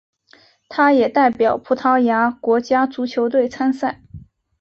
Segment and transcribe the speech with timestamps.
[0.67, 4.01] 他也代表葡萄牙国家足球队参赛。